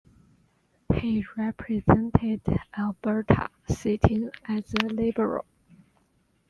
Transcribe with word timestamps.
He 0.95 1.23
represented 1.37 2.41
Alberta, 2.75 3.51
sitting 3.69 4.31
as 4.47 4.73
a 4.81 4.85
Liberal. 4.87 5.45